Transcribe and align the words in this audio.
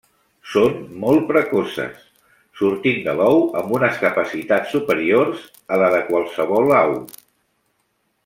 Són 0.51 0.77
molt 1.01 1.25
precoces, 1.31 1.99
sortint 2.61 3.03
de 3.09 3.13
l'ou 3.19 3.43
amb 3.61 3.75
unes 3.81 4.01
capacitats 4.05 4.73
superiors 4.77 5.45
a 5.77 5.81
la 5.83 5.91
de 5.99 6.01
qualsevol 6.09 6.75
au. 6.81 6.97